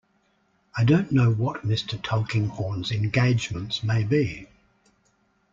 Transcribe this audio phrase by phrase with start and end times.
[0.75, 2.01] I don't know what Mr.
[2.01, 4.47] Tulkinghorn's engagements may be.